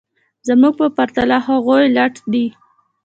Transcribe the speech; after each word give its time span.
زموږ 0.47 0.73
په 0.79 0.85
پرتله 0.97 1.37
هغوی 1.47 1.83
لټ 1.97 2.15
دي 2.31 2.45